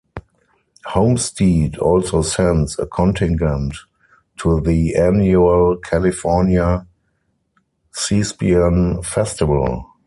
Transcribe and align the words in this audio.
Homestead 0.87 1.77
also 1.77 2.23
sends 2.23 2.79
a 2.79 2.87
contingent 2.87 3.75
to 4.37 4.59
the 4.59 4.95
annual 4.95 5.77
California 5.77 6.87
Thespian 7.93 9.03
Festival. 9.03 9.85